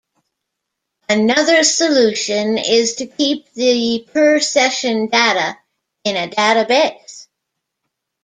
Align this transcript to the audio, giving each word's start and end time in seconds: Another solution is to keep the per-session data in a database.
Another 1.09 1.61
solution 1.63 2.57
is 2.57 2.95
to 2.95 3.05
keep 3.05 3.53
the 3.53 4.03
per-session 4.11 5.09
data 5.09 5.59
in 6.03 6.17
a 6.17 6.27
database. 6.27 7.27